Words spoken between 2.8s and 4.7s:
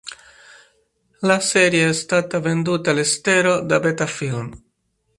all'estero da Beta Film.